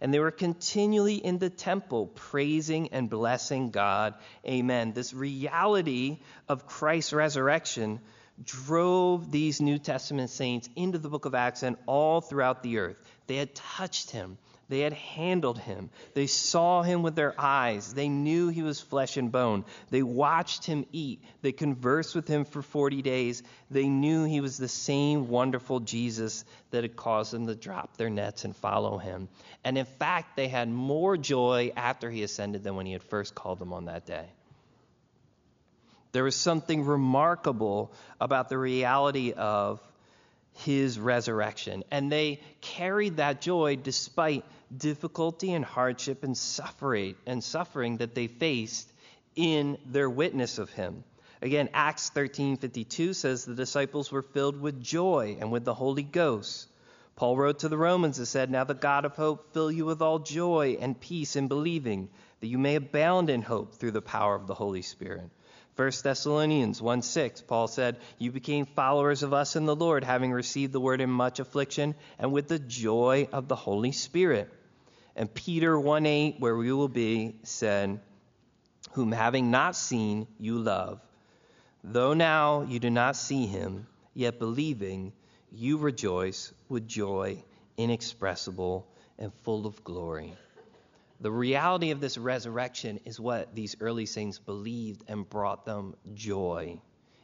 [0.00, 4.14] And they were continually in the temple praising and blessing God.
[4.46, 4.92] Amen.
[4.92, 6.18] This reality
[6.48, 8.00] of Christ's resurrection
[8.44, 12.96] drove these New Testament saints into the book of Acts and all throughout the earth.
[13.26, 14.36] They had touched him.
[14.68, 15.90] They had handled him.
[16.14, 17.94] They saw him with their eyes.
[17.94, 19.64] They knew he was flesh and bone.
[19.90, 21.22] They watched him eat.
[21.40, 23.44] They conversed with him for 40 days.
[23.70, 28.10] They knew he was the same wonderful Jesus that had caused them to drop their
[28.10, 29.28] nets and follow him.
[29.62, 33.36] And in fact, they had more joy after he ascended than when he had first
[33.36, 34.26] called them on that day.
[36.10, 39.80] There was something remarkable about the reality of
[40.64, 41.84] his resurrection.
[41.90, 48.26] And they carried that joy despite difficulty and hardship and suffering and suffering that they
[48.26, 48.92] faced
[49.34, 51.04] in their witness of him.
[51.42, 56.68] Again, Acts 13:52 says the disciples were filled with joy and with the Holy Ghost.
[57.14, 60.02] Paul wrote to the Romans and said, "Now the God of hope fill you with
[60.02, 62.08] all joy and peace in believing,
[62.40, 65.30] that you may abound in hope through the power of the Holy Spirit."
[65.76, 70.32] 1 Thessalonians 1 6, Paul said, You became followers of us in the Lord, having
[70.32, 74.50] received the word in much affliction and with the joy of the Holy Spirit.
[75.16, 78.00] And Peter 1 8, where we will be, said,
[78.92, 80.98] Whom having not seen, you love.
[81.84, 85.12] Though now you do not see him, yet believing,
[85.52, 87.44] you rejoice with joy
[87.76, 88.86] inexpressible
[89.18, 90.34] and full of glory
[91.20, 96.80] the reality of this resurrection is what these early saints believed and brought them joy.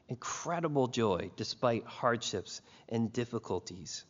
[0.09, 4.05] Incredible joy despite hardships and difficulties.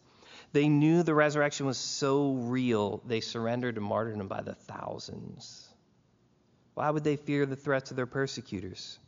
[0.52, 5.68] They knew the resurrection was so real, they surrendered to martyrdom by the thousands.
[6.74, 8.98] Why would they fear the threats of their persecutors?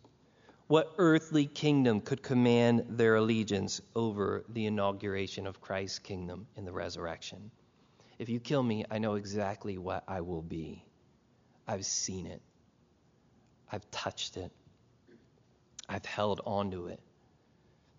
[0.67, 6.73] What earthly kingdom could command their allegiance over the inauguration of Christ's kingdom in the
[6.73, 7.51] resurrection?
[8.19, 10.85] If you kill me, I know exactly what I will be.
[11.67, 12.43] I've seen it,
[13.73, 14.53] I've touched it,
[15.89, 17.01] I've held onto it.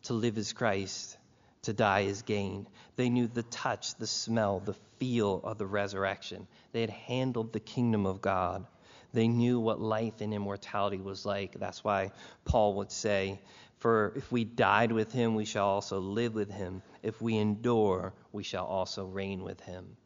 [0.03, 1.17] To live is Christ,
[1.63, 2.67] to die is gain.
[2.95, 6.47] They knew the touch, the smell, the feel of the resurrection.
[6.71, 8.65] They had handled the kingdom of God.
[9.13, 11.59] They knew what life and immortality was like.
[11.59, 12.11] That's why
[12.43, 13.41] Paul would say,
[13.79, 16.83] For if we died with him, we shall also live with him.
[17.01, 19.97] If we endure, we shall also reign with him.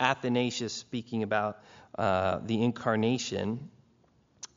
[0.00, 1.58] Athanasius, speaking about
[1.96, 3.68] uh, the incarnation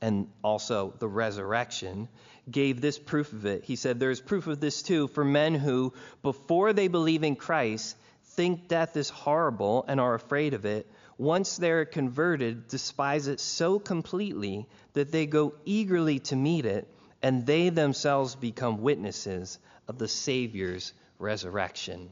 [0.02, 2.08] and also the resurrection,
[2.50, 3.64] gave this proof of it.
[3.64, 7.96] He said, There's proof of this too for men who, before they believe in Christ,
[8.24, 10.90] think death is horrible and are afraid of it.
[11.18, 16.88] Once they're converted, despise it so completely that they go eagerly to meet it,
[17.22, 22.10] and they themselves become witnesses of the Savior's resurrection.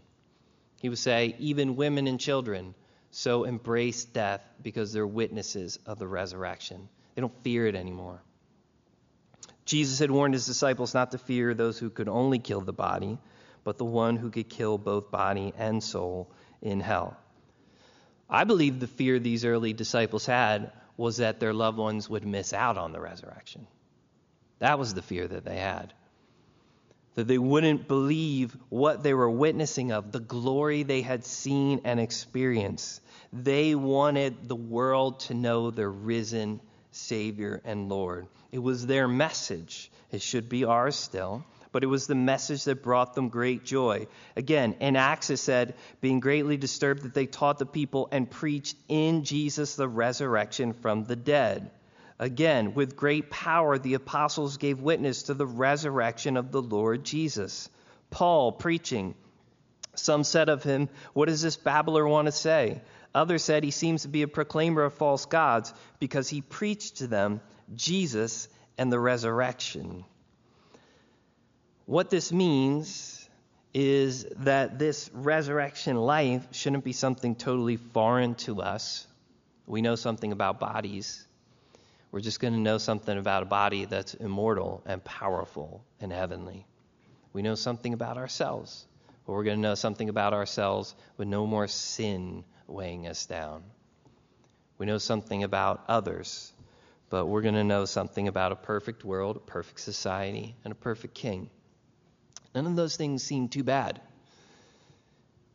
[0.82, 2.74] He would say, even women and children
[3.12, 6.89] so embrace death because they're witnesses of the resurrection.
[7.13, 8.21] They don't fear it anymore.
[9.65, 13.19] Jesus had warned his disciples not to fear those who could only kill the body,
[13.63, 17.17] but the one who could kill both body and soul in hell.
[18.30, 22.54] I believe the fear these early disciples had was that their loved ones would miss
[22.54, 23.67] out on the resurrection.
[24.60, 25.93] That was the fear that they had.
[27.15, 32.00] That they wouldn't believe what they were witnessing of, the glory they had seen and
[32.00, 33.02] experienced.
[33.34, 38.28] They wanted the world to know their risen Savior and Lord.
[38.52, 39.91] It was their message.
[40.12, 44.08] It should be ours still, but it was the message that brought them great joy.
[44.36, 48.76] Again, in Acts it said, being greatly disturbed that they taught the people and preached
[48.89, 51.71] in Jesus the resurrection from the dead.
[52.21, 57.67] Again, with great power, the apostles gave witness to the resurrection of the Lord Jesus.
[58.12, 59.15] Paul preaching.
[59.95, 62.84] Some said of him, What does this babbler want to say?
[63.15, 67.07] Others said he seems to be a proclaimer of false gods because he preached to
[67.07, 67.41] them
[67.73, 70.05] Jesus and the resurrection.
[71.88, 73.27] What this means
[73.73, 79.07] is that this resurrection life shouldn't be something totally foreign to us.
[79.65, 81.25] We know something about bodies.
[82.12, 86.65] We're just going to know something about a body that's immortal and powerful and heavenly.
[87.32, 88.86] We know something about ourselves,
[89.26, 93.63] but we're going to know something about ourselves with no more sin weighing us down.
[94.78, 96.52] We know something about others,
[97.10, 100.76] but we're going to know something about a perfect world, a perfect society, and a
[100.76, 101.50] perfect king.
[102.54, 104.02] None of those things seem too bad.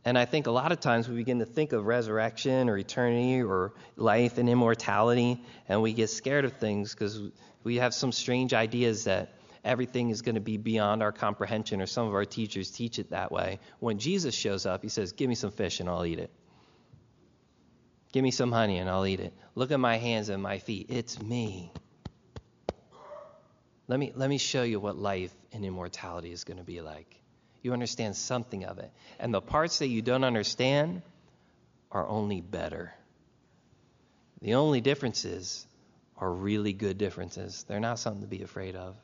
[0.06, 3.42] And I think a lot of times we begin to think of resurrection or eternity
[3.42, 7.20] or life and immortality, and we get scared of things because
[7.64, 11.86] we have some strange ideas that everything is going to be beyond our comprehension, or
[11.86, 13.58] some of our teachers teach it that way.
[13.80, 16.30] When Jesus shows up, he says, Give me some fish and I'll eat it.
[18.12, 19.34] Give me some honey and I'll eat it.
[19.56, 20.86] Look at my hands and my feet.
[20.88, 21.72] It's me.
[23.88, 27.25] Let me, let me show you what life and immortality is going to be like.
[27.66, 28.92] You understand something of it.
[29.18, 31.02] And the parts that you don't understand
[31.90, 32.94] are only better.
[34.40, 35.66] The only differences
[36.16, 37.64] are really good differences.
[37.66, 38.94] They're not something to be afraid of.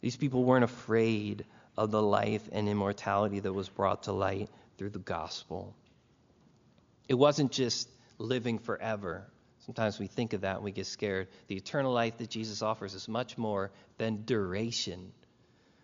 [0.00, 1.44] These people weren't afraid
[1.76, 5.74] of the life and immortality that was brought to light through the gospel.
[7.06, 7.86] It wasn't just
[8.16, 9.26] living forever.
[9.66, 11.28] Sometimes we think of that and we get scared.
[11.48, 15.12] The eternal life that Jesus offers is much more than duration.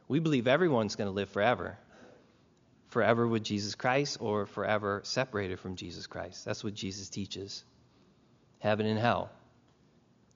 [0.08, 1.78] We believe everyone's going to live forever.
[2.88, 6.46] Forever with Jesus Christ or forever separated from Jesus Christ.
[6.46, 7.62] That's what Jesus teaches.
[8.58, 9.30] Heaven and hell.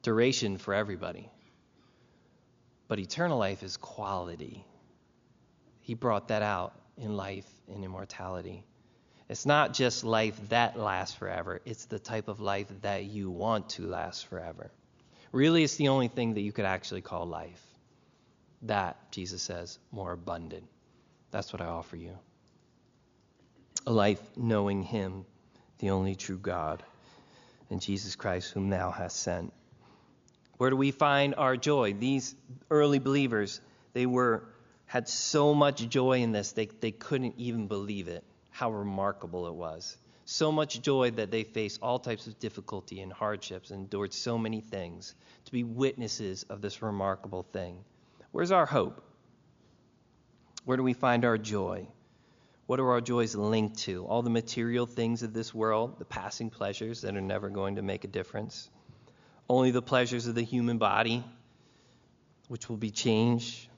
[0.03, 1.31] Duration for everybody.
[2.89, 4.67] But eternal life is quality.
[5.81, 8.65] He brought that out in life and immortality.
[9.31, 13.71] It's not just life that lasts forever, it's the type of life that you want
[13.71, 14.71] to last forever.
[15.33, 17.72] Really, it's the only thing that you could actually call life.
[18.63, 20.65] That, Jesus says, more abundant.
[21.31, 22.19] That's what I offer you.
[23.87, 25.25] A life knowing Him,
[25.79, 26.83] the only true God,
[27.71, 29.53] and Jesus Christ, whom thou hast sent.
[30.59, 31.95] Where do we find our joy?
[31.95, 32.37] These
[32.71, 33.61] early believers,
[33.95, 34.45] they were
[34.93, 39.55] had so much joy in this they, they couldn't even believe it how remarkable it
[39.55, 39.97] was.
[40.27, 44.61] So much joy that they faced all types of difficulty and hardships endured so many
[44.61, 45.15] things
[45.47, 47.83] to be witnesses of this remarkable thing.
[48.33, 49.05] Where's our hope?
[50.65, 51.87] Where do we find our joy?
[52.67, 54.07] What are our joys linked to?
[54.07, 57.83] All the material things of this world, the passing pleasures that are never going to
[57.83, 58.71] make a difference.
[59.49, 61.23] Only the pleasures of the human body,
[62.49, 63.69] which will be changed.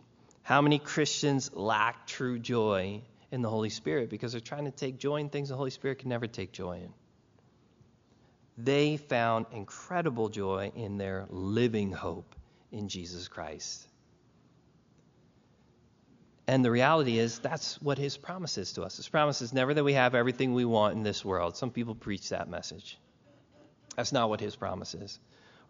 [0.42, 3.00] How many Christians lack true joy
[3.32, 5.98] in the Holy Spirit because they're trying to take joy in things the Holy Spirit
[5.98, 6.92] can never take joy in?
[8.56, 12.36] They found incredible joy in their living hope
[12.70, 13.88] in Jesus Christ.
[16.46, 18.96] And the reality is, that's what his promise is to us.
[18.96, 21.56] His promise is never that we have everything we want in this world.
[21.56, 22.98] Some people preach that message.
[23.96, 25.18] That's not what his promise is.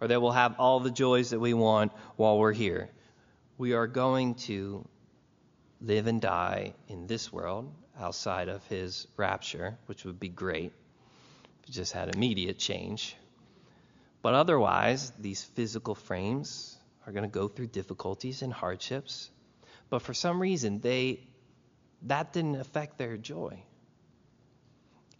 [0.00, 2.90] Or that we'll have all the joys that we want while we're here.
[3.56, 4.84] We are going to
[5.80, 10.72] live and die in this world outside of his rapture, which would be great.
[11.62, 13.16] If it just had immediate change.
[14.22, 19.30] But otherwise, these physical frames are going to go through difficulties and hardships
[19.94, 21.20] but for some reason they
[22.02, 23.62] that didn't affect their joy.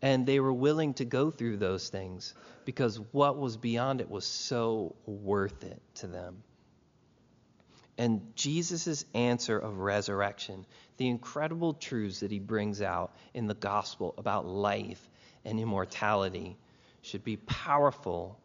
[0.03, 4.25] And they were willing to go through those things because what was beyond it was
[4.25, 6.43] so worth it to them.
[7.99, 10.67] And Jesus' answer of resurrection,
[10.97, 15.09] the incredible truths that he brings out in the gospel about life
[15.45, 16.59] and immortality,
[17.03, 18.41] should be powerful,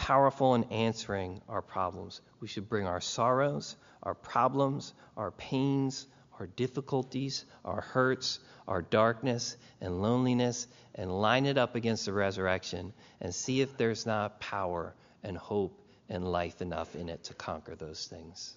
[0.00, 2.22] powerful in answering our problems.
[2.40, 6.06] We should bring our sorrows, our problems, our pains,
[6.38, 12.94] our difficulties, our hurts, our darkness and loneliness, and line it up against the resurrection
[13.20, 15.78] and see if there's not power and hope
[16.08, 18.54] and life enough in it to conquer those things.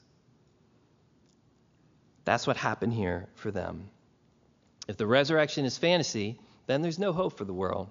[2.24, 3.90] That's what happened here for them.
[4.88, 7.90] If the resurrection is fantasy, then there's no hope for the world,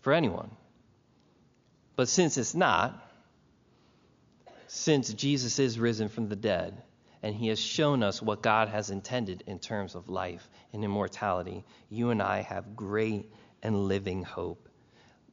[0.00, 0.50] for anyone.
[1.96, 3.02] But since it's not,
[4.66, 6.82] since Jesus is risen from the dead
[7.22, 11.64] and he has shown us what God has intended in terms of life and immortality,
[11.88, 13.32] you and I have great
[13.62, 14.68] and living hope.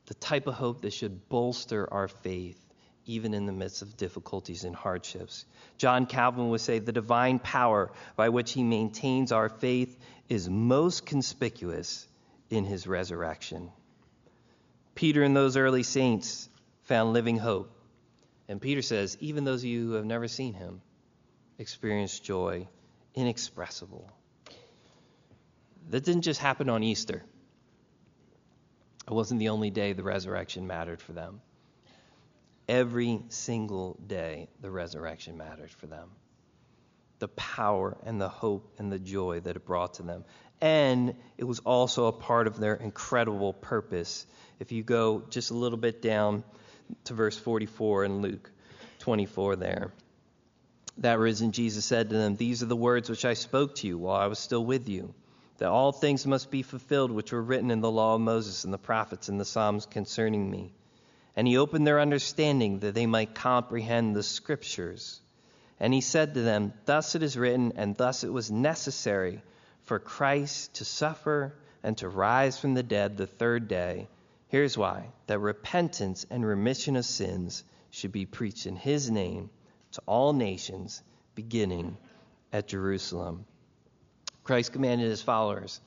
[0.06, 2.60] The type of hope that should bolster our faith
[3.06, 5.46] even in the midst of difficulties and hardships.
[5.78, 9.98] John Calvin would say the divine power by which he maintains our faith
[10.30, 12.08] is most conspicuous
[12.50, 13.72] in his resurrection.
[14.96, 16.48] Peter and those early saints
[16.94, 17.74] found living hope
[18.48, 20.82] and Peter says, even those of you who have never seen him
[21.58, 22.68] experience joy
[23.16, 24.12] inexpressible.
[25.90, 27.24] That didn't just happen on Easter.
[29.08, 31.42] It wasn't the only day the resurrection mattered for them.
[32.68, 36.10] Every single day, the resurrection mattered for them.
[37.20, 40.26] The power and the hope and the joy that it brought to them.
[40.62, 44.26] And it was also a part of their incredible purpose.
[44.60, 46.44] If you go just a little bit down
[47.06, 48.52] to verse 44 in Luke
[49.00, 49.92] 24 there.
[51.00, 53.98] That risen Jesus said to them, These are the words which I spoke to you
[53.98, 55.14] while I was still with you,
[55.58, 58.74] that all things must be fulfilled which were written in the law of Moses and
[58.74, 60.74] the prophets and the Psalms concerning me.
[61.36, 65.20] And he opened their understanding that they might comprehend the scriptures.
[65.80, 69.42] And he said to them, Thus it is written, and thus it was necessary
[69.82, 74.08] for Christ to suffer and to rise from the dead the third day
[74.54, 79.50] Here's why that repentance and remission of sins should be preached in his name
[79.94, 81.02] to all nations,
[81.34, 81.98] beginning
[82.52, 83.46] at Jerusalem.
[84.44, 85.82] Christ commanded his followers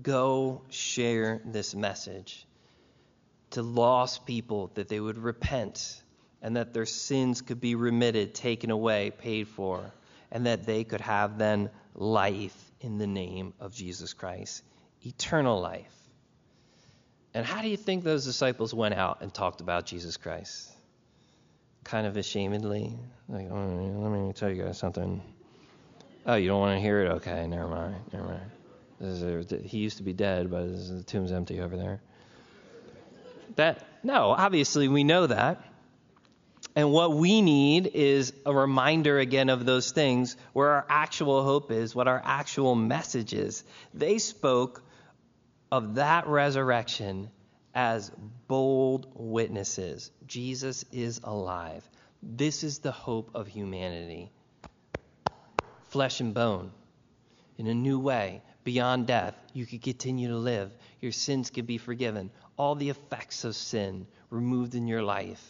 [0.00, 2.46] go share this message
[3.50, 6.00] to lost people that they would repent
[6.40, 9.92] and that their sins could be remitted, taken away, paid for,
[10.30, 14.62] and that they could have then life in the name of Jesus Christ,
[15.04, 16.03] eternal life.
[17.34, 20.70] And how do you think those disciples went out and talked about Jesus Christ?
[21.82, 22.96] Kind of ashamedly.
[23.28, 25.20] Like, oh, let me tell you guys something.
[26.26, 27.10] Oh, you don't want to hear it?
[27.16, 27.96] Okay, never mind.
[28.12, 29.50] Never mind.
[29.52, 32.00] A, he used to be dead, but the tomb's empty over there.
[33.56, 35.62] That no, obviously we know that.
[36.76, 41.70] And what we need is a reminder again of those things where our actual hope
[41.70, 43.62] is, what our actual message is.
[43.92, 44.82] They spoke
[45.70, 47.30] of that resurrection
[47.74, 48.10] as
[48.46, 50.10] bold witnesses.
[50.26, 51.88] Jesus is alive.
[52.22, 54.30] This is the hope of humanity.
[55.88, 56.70] Flesh and bone.
[57.58, 60.72] In a new way, beyond death, you could continue to live.
[61.00, 62.30] Your sins could be forgiven.
[62.56, 65.44] All the effects of sin removed in your life.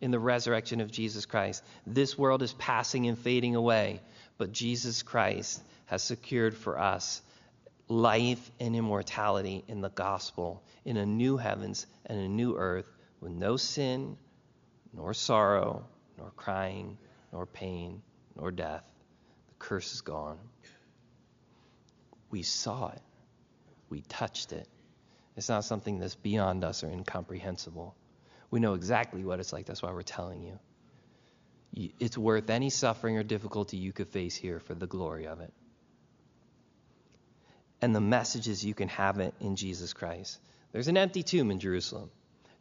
[0.00, 1.62] In the resurrection of Jesus Christ.
[1.86, 4.00] This world is passing and fading away,
[4.38, 7.22] but Jesus Christ has secured for us
[7.88, 13.32] life and immortality in the gospel, in a new heavens and a new earth with
[13.32, 14.16] no sin,
[14.92, 15.84] nor sorrow,
[16.18, 16.98] nor crying,
[17.32, 18.02] nor pain,
[18.36, 18.84] nor death.
[19.48, 20.38] The curse is gone.
[22.30, 23.02] We saw it.
[23.88, 24.66] We touched it.
[25.36, 27.94] It's not something that's beyond us or incomprehensible.
[28.50, 29.66] We know exactly what it's like.
[29.66, 30.58] That's why we're telling you.
[32.00, 35.52] It's worth any suffering or difficulty you could face here for the glory of it.
[37.82, 40.38] And the messages you can have it in Jesus Christ.
[40.72, 42.10] There's an empty tomb in Jerusalem.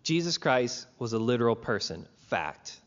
[0.03, 2.07] Jesus Christ was a literal person.
[2.27, 2.77] Fact.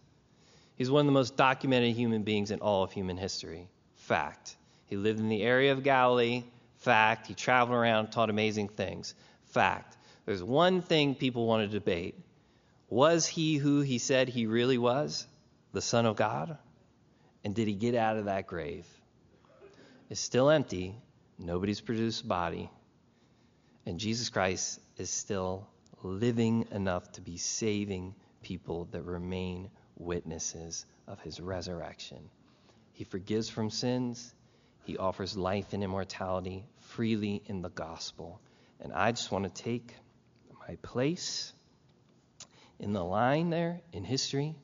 [0.77, 3.69] He's one of the most documented human beings in all of human history.
[3.97, 4.57] Fact.
[4.87, 6.45] He lived in the area of Galilee.
[6.79, 7.27] Fact.
[7.27, 9.15] He traveled around, taught amazing things.
[9.47, 9.97] Fact.
[10.27, 12.15] There's one thing people want to debate.
[12.91, 15.27] Was he who he said he really was?
[15.73, 16.57] The Son of God?
[17.45, 18.87] And did he get out of that grave?
[20.11, 20.95] It's still empty.
[21.39, 22.71] Nobody's produced a body.
[23.87, 25.69] And Jesus Christ is still
[26.03, 32.19] living enough to be saving people that remain witnesses of his resurrection.
[32.93, 34.35] He forgives from sins,
[34.85, 38.41] he offers life and immortality freely in the gospel.
[38.81, 39.95] And I just want to take
[40.69, 41.53] my place
[42.79, 44.57] in the line there in history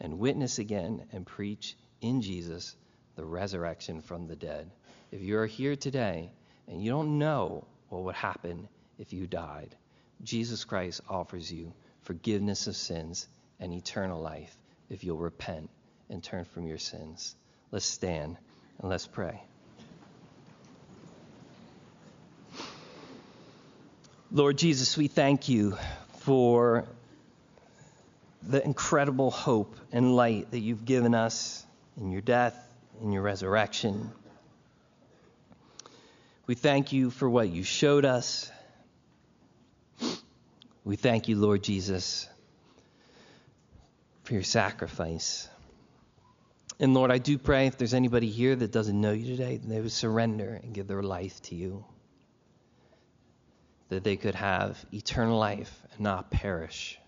[0.00, 2.76] and witness again and preach in Jesus
[3.16, 4.70] the resurrection from the dead.
[5.12, 6.30] If you're here today
[6.68, 9.74] and you don't know what would happen if you died,
[10.22, 13.26] Jesus Christ offers you forgiveness of sins
[13.58, 14.54] and eternal life
[14.88, 15.68] if you'll repent
[16.08, 17.34] and turn from your sins.
[17.72, 18.36] Let's stand
[18.80, 19.42] and let's pray.
[24.32, 25.76] Lord Jesus, we thank you
[26.18, 26.84] for
[28.42, 32.56] the incredible hope and light that you've given us in your death,
[33.02, 34.12] in your resurrection.
[36.50, 38.50] We thank you for what you showed us.
[40.82, 42.28] We thank you, Lord Jesus,
[44.24, 45.48] for your sacrifice.
[46.80, 49.80] And Lord, I do pray if there's anybody here that doesn't know you today, they
[49.80, 51.84] would surrender and give their life to you.
[53.90, 56.98] That they could have eternal life and not perish.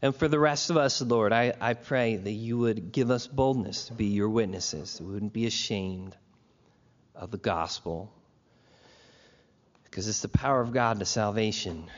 [0.00, 3.26] And for the rest of us, Lord, I, I pray that you would give us
[3.26, 6.16] boldness to be your witnesses, we wouldn't be ashamed
[7.14, 8.12] of the gospel.
[9.84, 11.88] Because it's the power of God to salvation.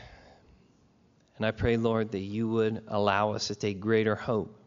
[1.36, 4.58] And I pray, Lord, that you would allow us to take greater hope.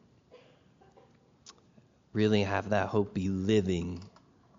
[2.14, 4.04] Really have that hope be living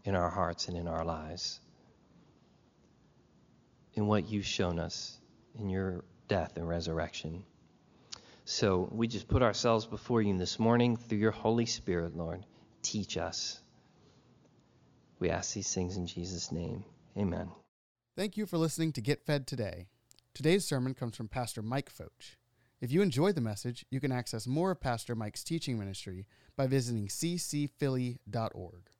[0.04, 1.60] in our hearts and in our lives.
[3.94, 5.16] In what you've shown us
[5.58, 7.44] in your death and resurrection.
[8.44, 12.44] So we just put ourselves before you this morning through your Holy Spirit, Lord.
[12.82, 13.60] Teach us.
[15.20, 16.82] We ask these things in Jesus' name.
[17.16, 17.50] Amen.
[18.16, 19.86] Thank you for listening to Get Fed Today.
[20.34, 22.36] Today's sermon comes from Pastor Mike Focht.
[22.80, 26.66] If you enjoyed the message, you can access more of Pastor Mike's teaching ministry by
[26.66, 28.90] visiting ccphilly.org.